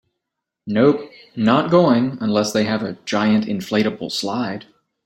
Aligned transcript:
Nope, 0.65 1.11
not 1.35 1.69
going 1.69 2.17
unless 2.21 2.53
they 2.53 2.63
have 2.63 2.81
a 2.81 2.93
giant 3.05 3.45
inflatable 3.45 4.11
slide. 4.11 4.65